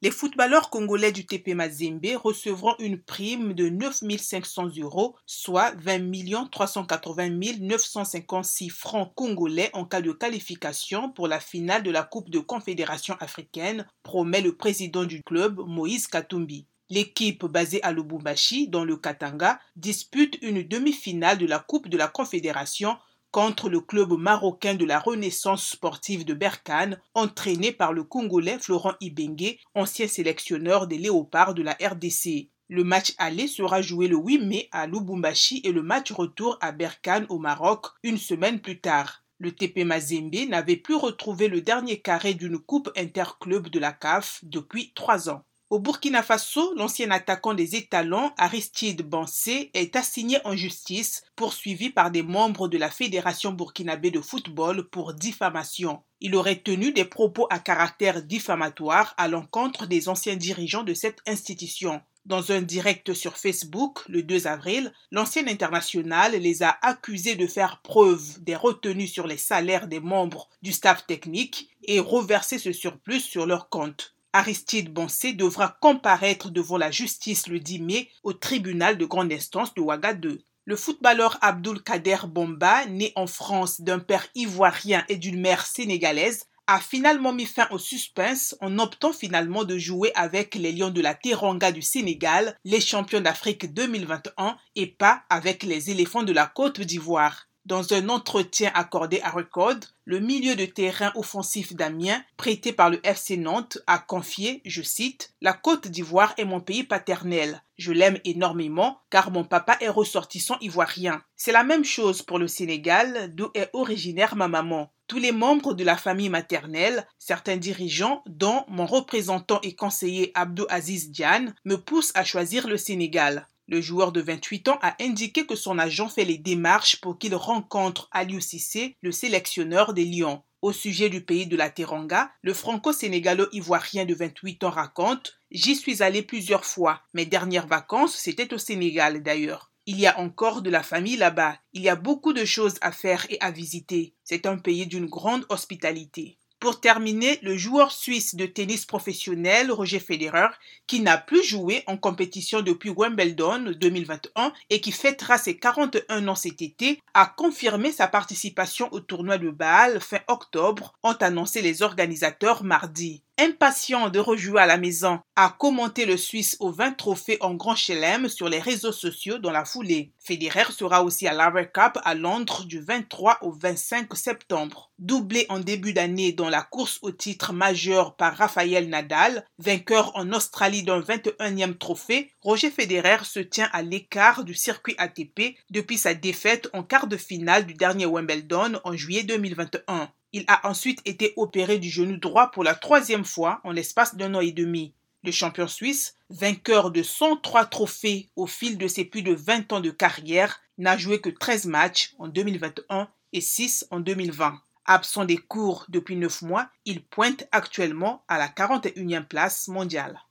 Les 0.00 0.12
footballeurs 0.12 0.70
congolais 0.70 1.10
du 1.10 1.26
TP 1.26 1.54
Mazembe 1.54 2.06
recevront 2.22 2.76
une 2.78 3.00
prime 3.00 3.52
de 3.52 3.68
9 3.68 4.04
500 4.16 4.68
euros, 4.78 5.16
soit 5.26 5.72
20 5.78 6.50
380 6.52 7.30
956 7.58 8.68
francs 8.68 9.12
congolais 9.16 9.70
en 9.72 9.84
cas 9.84 10.00
de 10.00 10.12
qualification 10.12 11.10
pour 11.10 11.26
la 11.26 11.40
finale 11.40 11.82
de 11.82 11.90
la 11.90 12.04
Coupe 12.04 12.30
de 12.30 12.38
Confédération 12.38 13.16
africaine, 13.18 13.88
promet 14.04 14.40
le 14.40 14.54
président 14.54 15.02
du 15.02 15.24
club, 15.24 15.58
Moïse 15.66 16.06
Katumbi. 16.06 16.68
L'équipe 16.90 17.44
basée 17.44 17.82
à 17.82 17.90
Lubumbashi, 17.90 18.68
dans 18.68 18.84
le 18.84 18.96
Katanga, 18.96 19.58
dispute 19.74 20.38
une 20.42 20.62
demi-finale 20.62 21.38
de 21.38 21.46
la 21.46 21.58
Coupe 21.58 21.88
de 21.88 21.98
la 21.98 22.06
Confédération 22.06 22.96
contre 23.30 23.68
le 23.68 23.80
club 23.80 24.12
marocain 24.12 24.74
de 24.74 24.84
la 24.84 24.98
Renaissance 24.98 25.68
sportive 25.68 26.24
de 26.24 26.34
Berkane, 26.34 27.00
entraîné 27.14 27.72
par 27.72 27.92
le 27.92 28.04
Congolais 28.04 28.58
Florent 28.58 28.94
Ibengue, 29.00 29.58
ancien 29.74 30.08
sélectionneur 30.08 30.86
des 30.86 30.98
Léopards 30.98 31.54
de 31.54 31.62
la 31.62 31.72
RDC. 31.72 32.50
Le 32.68 32.84
match 32.84 33.14
aller 33.18 33.46
sera 33.46 33.80
joué 33.80 34.08
le 34.08 34.16
8 34.16 34.38
mai 34.40 34.68
à 34.72 34.86
Lubumbashi 34.86 35.60
et 35.64 35.72
le 35.72 35.82
match 35.82 36.12
retour 36.12 36.58
à 36.60 36.72
Berkane 36.72 37.26
au 37.28 37.38
Maroc 37.38 37.86
une 38.02 38.18
semaine 38.18 38.60
plus 38.60 38.80
tard. 38.80 39.24
Le 39.38 39.52
TP 39.52 39.84
Mazembe 39.84 40.48
n'avait 40.48 40.76
plus 40.76 40.96
retrouvé 40.96 41.48
le 41.48 41.60
dernier 41.60 42.00
carré 42.00 42.34
d'une 42.34 42.58
coupe 42.58 42.90
interclub 42.96 43.68
de 43.68 43.78
la 43.78 43.92
CAF 43.92 44.40
depuis 44.42 44.92
trois 44.94 45.30
ans. 45.30 45.44
Au 45.70 45.80
Burkina 45.80 46.22
Faso, 46.22 46.72
l'ancien 46.76 47.10
attaquant 47.10 47.52
des 47.52 47.76
étalons 47.76 48.32
Aristide 48.38 49.02
Bansé 49.02 49.70
est 49.74 49.96
assigné 49.96 50.38
en 50.46 50.56
justice, 50.56 51.24
poursuivi 51.36 51.90
par 51.90 52.10
des 52.10 52.22
membres 52.22 52.68
de 52.68 52.78
la 52.78 52.88
Fédération 52.88 53.52
burkinabé 53.52 54.10
de 54.10 54.22
football 54.22 54.88
pour 54.88 55.12
diffamation. 55.12 56.02
Il 56.22 56.36
aurait 56.36 56.62
tenu 56.62 56.92
des 56.92 57.04
propos 57.04 57.46
à 57.50 57.58
caractère 57.58 58.22
diffamatoire 58.22 59.12
à 59.18 59.28
l'encontre 59.28 59.84
des 59.84 60.08
anciens 60.08 60.36
dirigeants 60.36 60.84
de 60.84 60.94
cette 60.94 61.20
institution. 61.26 62.00
Dans 62.24 62.50
un 62.50 62.62
direct 62.62 63.12
sur 63.12 63.36
Facebook 63.36 64.08
le 64.08 64.22
2 64.22 64.46
avril, 64.46 64.90
l'ancien 65.10 65.46
international 65.48 66.32
les 66.32 66.62
a 66.62 66.78
accusés 66.80 67.36
de 67.36 67.46
faire 67.46 67.82
preuve 67.82 68.42
des 68.42 68.56
retenues 68.56 69.06
sur 69.06 69.26
les 69.26 69.36
salaires 69.36 69.86
des 69.86 70.00
membres 70.00 70.48
du 70.62 70.72
staff 70.72 71.06
technique 71.06 71.68
et 71.84 72.00
reverser 72.00 72.58
ce 72.58 72.72
surplus 72.72 73.20
sur 73.20 73.44
leur 73.44 73.68
compte. 73.68 74.14
Aristide 74.32 74.92
Bonsé 74.92 75.32
devra 75.32 75.76
comparaître 75.80 76.50
devant 76.50 76.76
la 76.76 76.90
justice 76.90 77.46
le 77.46 77.60
10 77.60 77.80
mai 77.80 78.10
au 78.22 78.32
tribunal 78.32 78.98
de 78.98 79.06
grande 79.06 79.32
instance 79.32 79.72
de 79.74 79.80
Ouagadougou. 79.80 80.42
Le 80.66 80.76
footballeur 80.76 81.38
Abdul 81.40 81.82
Kader 81.82 82.26
Bomba, 82.26 82.84
né 82.86 83.12
en 83.16 83.26
France 83.26 83.80
d'un 83.80 83.98
père 83.98 84.28
ivoirien 84.34 85.02
et 85.08 85.16
d'une 85.16 85.40
mère 85.40 85.64
sénégalaise, 85.64 86.44
a 86.66 86.78
finalement 86.78 87.32
mis 87.32 87.46
fin 87.46 87.66
au 87.70 87.78
suspense 87.78 88.54
en 88.60 88.78
optant 88.78 89.14
finalement 89.14 89.64
de 89.64 89.78
jouer 89.78 90.12
avec 90.14 90.54
les 90.54 90.72
Lions 90.72 90.90
de 90.90 91.00
la 91.00 91.14
Teranga 91.14 91.72
du 91.72 91.80
Sénégal, 91.80 92.54
les 92.64 92.82
champions 92.82 93.22
d'Afrique 93.22 93.72
2021, 93.72 94.58
et 94.76 94.86
pas 94.86 95.22
avec 95.30 95.62
les 95.62 95.90
éléphants 95.90 96.22
de 96.22 96.34
la 96.34 96.46
Côte 96.46 96.82
d'Ivoire. 96.82 97.47
Dans 97.68 97.92
un 97.92 98.08
entretien 98.08 98.70
accordé 98.72 99.20
à 99.20 99.28
Record, 99.28 99.80
le 100.06 100.20
milieu 100.20 100.56
de 100.56 100.64
terrain 100.64 101.12
offensif 101.14 101.74
d'Amiens, 101.74 102.24
prêté 102.38 102.72
par 102.72 102.88
le 102.88 102.98
FC 103.06 103.36
Nantes, 103.36 103.76
a 103.86 103.98
confié, 103.98 104.62
je 104.64 104.80
cite, 104.80 105.34
La 105.42 105.52
Côte 105.52 105.86
d'Ivoire 105.86 106.32
est 106.38 106.46
mon 106.46 106.60
pays 106.60 106.82
paternel. 106.82 107.62
Je 107.76 107.92
l'aime 107.92 108.16
énormément 108.24 109.00
car 109.10 109.30
mon 109.30 109.44
papa 109.44 109.76
est 109.82 109.90
ressortissant 109.90 110.56
ivoirien. 110.62 111.22
C'est 111.36 111.52
la 111.52 111.62
même 111.62 111.84
chose 111.84 112.22
pour 112.22 112.38
le 112.38 112.48
Sénégal, 112.48 113.34
d'où 113.34 113.50
est 113.52 113.68
originaire 113.74 114.34
ma 114.34 114.48
maman. 114.48 114.90
Tous 115.06 115.18
les 115.18 115.32
membres 115.32 115.74
de 115.74 115.84
la 115.84 115.98
famille 115.98 116.30
maternelle, 116.30 117.06
certains 117.18 117.58
dirigeants, 117.58 118.22
dont 118.26 118.64
mon 118.68 118.86
représentant 118.86 119.60
et 119.62 119.74
conseiller 119.74 120.32
Abdou 120.34 120.64
Aziz 120.70 121.10
Diane, 121.10 121.54
me 121.66 121.76
poussent 121.76 122.12
à 122.14 122.24
choisir 122.24 122.66
le 122.66 122.78
Sénégal. 122.78 123.46
Le 123.68 123.82
joueur 123.82 124.12
de 124.12 124.22
28 124.22 124.68
ans 124.68 124.78
a 124.80 124.96
indiqué 124.98 125.44
que 125.44 125.54
son 125.54 125.78
agent 125.78 126.08
fait 126.08 126.24
les 126.24 126.38
démarches 126.38 127.02
pour 127.02 127.18
qu'il 127.18 127.34
rencontre 127.34 128.08
Aliou 128.12 128.40
Cissé, 128.40 128.96
le 129.02 129.12
sélectionneur 129.12 129.92
des 129.92 130.06
Lions. 130.06 130.42
Au 130.62 130.72
sujet 130.72 131.10
du 131.10 131.22
pays 131.22 131.46
de 131.46 131.54
la 131.54 131.68
Teranga, 131.68 132.32
le 132.40 132.54
franco-sénégalo-ivoirien 132.54 134.06
de 134.06 134.14
28 134.14 134.64
ans 134.64 134.70
raconte 134.70 135.38
J'y 135.50 135.76
suis 135.76 136.02
allé 136.02 136.22
plusieurs 136.22 136.64
fois. 136.64 137.02
Mes 137.12 137.26
dernières 137.26 137.66
vacances, 137.66 138.16
c'était 138.16 138.54
au 138.54 138.58
Sénégal 138.58 139.22
d'ailleurs. 139.22 139.70
Il 139.84 140.00
y 140.00 140.06
a 140.06 140.18
encore 140.18 140.62
de 140.62 140.70
la 140.70 140.82
famille 140.82 141.18
là-bas. 141.18 141.58
Il 141.74 141.82
y 141.82 141.90
a 141.90 141.96
beaucoup 141.96 142.32
de 142.32 142.46
choses 142.46 142.78
à 142.80 142.90
faire 142.90 143.26
et 143.28 143.38
à 143.40 143.50
visiter. 143.50 144.14
C'est 144.24 144.46
un 144.46 144.56
pays 144.56 144.86
d'une 144.86 145.06
grande 145.06 145.44
hospitalité. 145.50 146.38
Pour 146.60 146.80
terminer, 146.80 147.38
le 147.42 147.56
joueur 147.56 147.92
suisse 147.92 148.34
de 148.34 148.44
tennis 148.44 148.84
professionnel 148.84 149.70
Roger 149.70 150.00
Federer, 150.00 150.48
qui 150.88 151.00
n'a 151.00 151.16
plus 151.16 151.44
joué 151.44 151.84
en 151.86 151.96
compétition 151.96 152.62
depuis 152.62 152.90
Wimbledon 152.90 153.74
2021 153.78 154.52
et 154.68 154.80
qui 154.80 154.90
fêtera 154.90 155.38
ses 155.38 155.56
41 155.56 156.26
ans 156.26 156.34
cet 156.34 156.60
été, 156.60 157.00
a 157.14 157.26
confirmé 157.26 157.92
sa 157.92 158.08
participation 158.08 158.88
au 158.92 158.98
tournoi 158.98 159.38
de 159.38 159.50
Bâle 159.50 160.00
fin 160.00 160.18
octobre, 160.26 160.94
ont 161.04 161.12
annoncé 161.12 161.62
les 161.62 161.82
organisateurs 161.82 162.64
mardi 162.64 163.22
impatient 163.38 164.10
de 164.10 164.18
rejouer 164.18 164.60
à 164.60 164.66
la 164.66 164.76
maison, 164.76 165.20
a 165.36 165.54
commenté 165.58 166.04
le 166.04 166.16
Suisse 166.16 166.56
au 166.60 166.72
20 166.72 166.92
trophées 166.92 167.38
en 167.40 167.54
Grand 167.54 167.76
Chelem 167.76 168.28
sur 168.28 168.48
les 168.48 168.58
réseaux 168.58 168.92
sociaux 168.92 169.38
dans 169.38 169.52
la 169.52 169.64
foulée. 169.64 170.12
Federer 170.18 170.72
sera 170.72 171.04
aussi 171.04 171.26
à 171.26 171.32
l'Aver 171.32 171.68
Cup 171.72 171.98
à 172.04 172.14
Londres 172.14 172.64
du 172.64 172.80
23 172.80 173.38
au 173.42 173.52
25 173.52 174.14
septembre. 174.16 174.90
Doublé 174.98 175.46
en 175.48 175.60
début 175.60 175.92
d'année 175.92 176.32
dans 176.32 176.48
la 176.48 176.62
course 176.62 176.98
au 177.02 177.12
titre 177.12 177.52
majeur 177.52 178.16
par 178.16 178.36
Rafael 178.36 178.88
Nadal, 178.88 179.46
vainqueur 179.58 180.10
en 180.16 180.32
Australie 180.32 180.82
d'un 180.82 181.00
21e 181.00 181.78
trophée, 181.78 182.32
Roger 182.40 182.70
Federer 182.70 183.24
se 183.24 183.40
tient 183.40 183.68
à 183.72 183.82
l'écart 183.82 184.44
du 184.44 184.54
circuit 184.54 184.96
ATP 184.98 185.56
depuis 185.70 185.98
sa 185.98 186.14
défaite 186.14 186.68
en 186.72 186.82
quart 186.82 187.06
de 187.06 187.16
finale 187.16 187.66
du 187.66 187.74
dernier 187.74 188.06
Wimbledon 188.06 188.80
en 188.84 188.94
juillet 188.94 189.22
2021. 189.22 190.10
Il 190.32 190.44
a 190.46 190.68
ensuite 190.68 191.00
été 191.06 191.32
opéré 191.36 191.78
du 191.78 191.88
genou 191.88 192.18
droit 192.18 192.50
pour 192.50 192.62
la 192.62 192.74
troisième 192.74 193.24
fois 193.24 193.60
en 193.64 193.72
l'espace 193.72 194.14
d'un 194.14 194.34
an 194.34 194.40
et 194.40 194.52
demi. 194.52 194.94
Le 195.24 195.32
champion 195.32 195.66
suisse, 195.66 196.16
vainqueur 196.28 196.90
de 196.90 197.02
103 197.02 197.64
trophées 197.66 198.30
au 198.36 198.46
fil 198.46 198.76
de 198.76 198.86
ses 198.86 199.04
plus 199.04 199.22
de 199.22 199.34
20 199.34 199.72
ans 199.72 199.80
de 199.80 199.90
carrière, 199.90 200.60
n'a 200.76 200.96
joué 200.98 201.20
que 201.20 201.30
13 201.30 201.66
matchs 201.66 202.14
en 202.18 202.28
2021 202.28 203.08
et 203.32 203.40
6 203.40 203.86
en 203.90 204.00
2020. 204.00 204.60
Absent 204.84 205.24
des 205.24 205.38
cours 205.38 205.86
depuis 205.88 206.16
9 206.16 206.42
mois, 206.42 206.68
il 206.84 207.04
pointe 207.04 207.48
actuellement 207.50 208.24
à 208.28 208.38
la 208.38 208.48
41e 208.48 209.24
place 209.24 209.68
mondiale. 209.68 210.20